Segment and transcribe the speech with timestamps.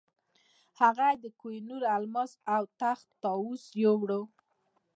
[0.79, 4.09] هغه د کوه نور الماس او تخت طاووس یووړ.